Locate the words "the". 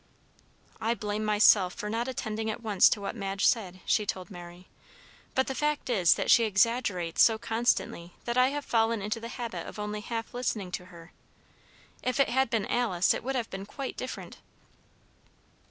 5.45-5.53, 9.19-9.27